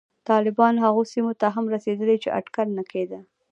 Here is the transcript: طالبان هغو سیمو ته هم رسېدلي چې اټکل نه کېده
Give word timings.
طالبان 0.29 0.73
هغو 0.85 1.01
سیمو 1.11 1.33
ته 1.41 1.47
هم 1.55 1.65
رسېدلي 1.73 2.17
چې 2.23 2.29
اټکل 2.39 2.67
نه 2.77 2.83
کېده 2.91 3.19